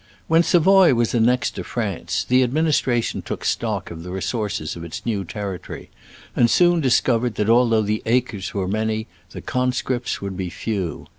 When 0.27 0.41
Savoy 0.41 0.95
was 0.95 1.13
annexed 1.13 1.53
to 1.57 1.63
France 1.63 2.23
the 2.27 2.41
administration 2.41 3.21
took 3.21 3.45
stock 3.45 3.91
of 3.91 4.01
the 4.01 4.09
re 4.09 4.19
sources 4.21 4.75
of 4.75 4.83
its 4.83 5.05
new 5.05 5.23
territory, 5.23 5.91
and 6.35 6.49
soon 6.49 6.81
discovered 6.81 7.35
that 7.35 7.51
although 7.51 7.83
the 7.83 8.01
acres 8.07 8.51
were 8.51 8.67
many 8.67 9.05
the 9.29 9.41
conscripts 9.41 10.19
would 10.19 10.35
be 10.35 10.49
few. 10.49 11.05